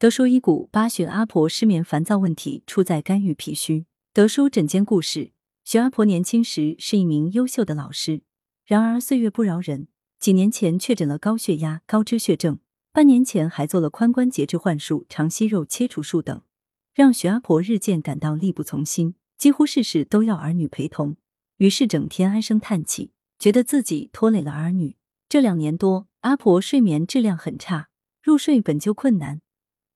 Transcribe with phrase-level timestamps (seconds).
[0.00, 3.86] 德叔医骨八旬阿婆失眠烦躁问题出在肝郁脾虚。
[4.14, 5.32] 德叔诊间故事：
[5.64, 8.22] 徐阿婆年轻时是一名优秀的老师，
[8.64, 9.88] 然而岁月不饶人，
[10.20, 12.60] 几年前确诊了高血压、高脂血症，
[12.92, 16.42] 半年前还做了髋关节置换术、肠息肉切除术等，
[16.94, 21.16] 让徐阿婆日渐感到力不从心，几乎事事都要儿女陪同，
[21.56, 24.94] 于是整天唉声叹气，觉得自己拖累了儿女。
[25.28, 27.88] 这两年多，阿婆睡眠质量很差，
[28.22, 29.40] 入睡本就困难。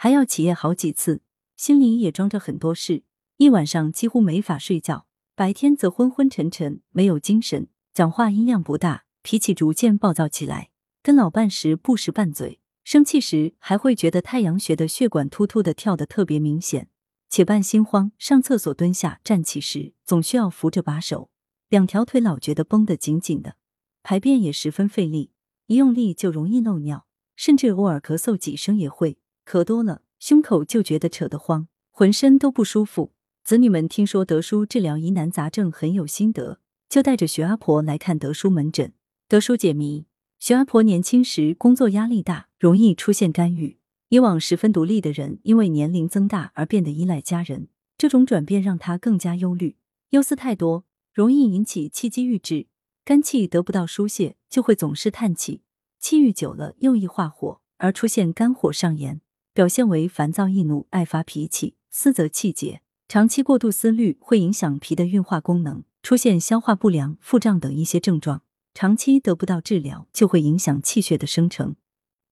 [0.00, 1.22] 还要起夜好几次，
[1.56, 3.02] 心里也装着很多事，
[3.36, 10.70] 一晚上几乎没法睡觉，白天则昏昏沉沉，没有精神，讲话音量不大，脾气逐渐暴躁起来，
[11.02, 16.88] 跟老伴时不时拌嘴，生气时还会觉得太阳穴的血管突突的跳得特别明显，
[17.28, 21.28] 且伴心慌，上厕所蹲下站起时总需要扶着把手，
[21.68, 23.56] 两条腿老觉得绷得紧紧的，
[24.04, 25.32] 排便也十分费力，
[25.66, 29.18] 一用力就容易漏尿，甚至偶尔咳嗽几声也会。
[29.48, 33.12] 咳多了，胸口就觉得扯得慌，浑身都不舒服。
[33.42, 38.92] 子女们听说德叔治疗疑难杂症很有心得，就带着徐阿婆来看德叔门诊。
[39.26, 40.04] 德叔解谜：
[40.38, 43.78] 徐阿婆年轻时工作压力大，容易出现肝郁。
[44.10, 49.76] 以往十分独立的人，因为年龄增大而变得依赖家人，这种转变让她更加忧虑，
[50.10, 50.84] 忧思太多，
[51.14, 52.66] 容易引起气机郁滞，
[53.02, 55.62] 肝气得不到疏泄，就会总是叹气，
[55.98, 59.22] 气郁久了又易化火，而出现肝火上炎。
[59.58, 68.42] 表现为烦躁易怒、爱发脾气、思则气结，长期过度思虑会影响脾的运化功能，出现消化不良、腹胀等一些症状。
[68.72, 71.74] 长期得不到治疗，就会影响气血的生成，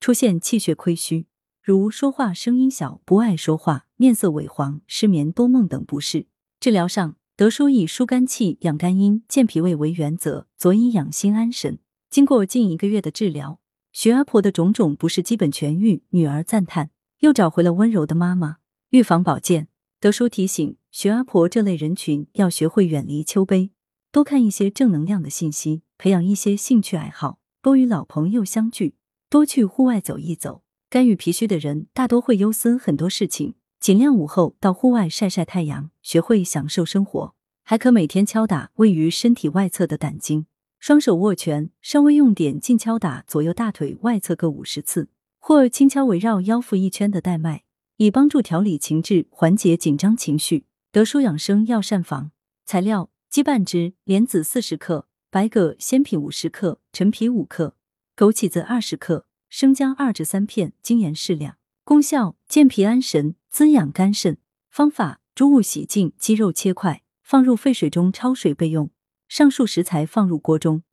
[0.00, 1.28] 出现气血亏虚，
[1.62, 6.26] 如说话声音小、不爱说话、面色萎黄、失眠多梦等不适。
[6.58, 11.78] 治疗上，德叔以疏肝气、养肝阴、健脾胃为原则，佐以养心安神。
[12.10, 13.60] 经过近一个月的治疗，
[13.92, 16.90] 徐阿婆的种种不适基本痊愈，女儿赞叹。
[17.22, 18.56] 又找回了温柔的妈妈。
[18.90, 19.68] 预防保健，
[20.00, 23.70] 德叔提醒徐阿婆这类人群要学会远离秋悲，
[24.10, 28.96] 多看一些正能量的信息，培养一些兴趣爱好，多与老朋友相聚，
[29.30, 30.64] 多去户外走一走。
[30.90, 37.34] 肝郁脾虚的人大多会忧思很多事情，尽量午后到户外晒晒太阳，学会享受生活。
[37.62, 40.46] 还可每天敲打位于身体外侧的胆经，
[40.80, 45.08] 双手握拳，稍微用点劲敲打左右大腿外侧各五十次。
[45.44, 47.64] 或轻敲围绕腰腹一圈的带脉，
[47.96, 50.66] 以帮助调理情志，缓解紧张情绪。
[50.92, 52.30] 德舒养生药膳房
[52.64, 57.74] 材料：鸡半只，莲子四十克，白葛、鲜皮五十克，陈皮五克，
[58.16, 61.56] 枸杞子二十克，生姜二至三片，精盐适量。
[61.82, 64.38] 功效：健脾安神，滋养肝肾。
[64.70, 68.92] 方法：猪物洗净，鸡肉切块，放入沸水中焯水备用。
[69.28, 70.84] 上述食材放入锅中，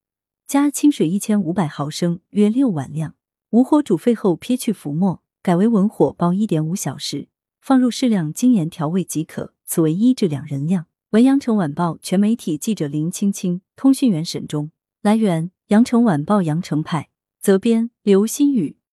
[0.47, 3.13] 加清水一千五百毫升，约六碗量。
[3.51, 7.29] 无火煮沸后撇去浮沫，改为文火煲一点五小时，
[7.59, 9.53] 放入适量精盐调味即可。
[9.65, 10.87] 此为一至两人量。
[11.11, 14.71] 文阳城晚报全媒体记者林青青，通讯员沈忠。
[15.01, 17.09] 来源：阳城晚报阳城派，
[17.39, 18.78] 责编：刘新宇。